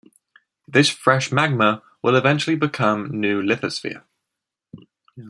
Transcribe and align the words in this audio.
This 0.67 0.89
fresh 0.89 1.31
magma 1.31 1.83
will 2.01 2.15
eventually 2.15 2.55
become 2.55 3.19
new 3.19 3.39
lithosphere. 3.39 4.01